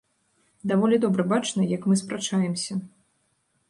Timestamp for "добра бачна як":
1.05-1.87